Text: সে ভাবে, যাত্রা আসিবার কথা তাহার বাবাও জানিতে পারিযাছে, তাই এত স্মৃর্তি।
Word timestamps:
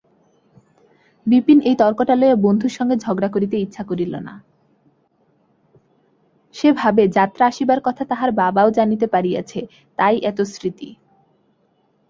সে 6.55 6.69
ভাবে, 6.71 7.03
যাত্রা 7.07 7.43
আসিবার 7.45 7.79
কথা 7.83 8.03
তাহার 8.05 8.31
বাবাও 8.31 8.69
জানিতে 8.71 9.07
পারিযাছে, 9.07 9.59
তাই 9.97 10.15
এত 10.23 10.39
স্মৃর্তি। 10.43 10.89